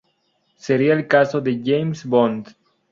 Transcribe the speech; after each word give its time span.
Sería 0.57 0.93
el 0.95 1.07
caso 1.07 1.41
de 1.41 1.61
James 1.63 2.03
Bond. 2.05 2.47